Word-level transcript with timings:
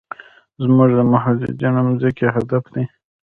زموږ 0.63 0.89
د 0.97 0.99
متحدینو 1.11 1.97
ځمکې 2.01 2.25
هدف 2.35 2.63
دی. 2.73 2.83